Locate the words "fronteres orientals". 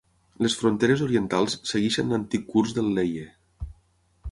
0.61-1.57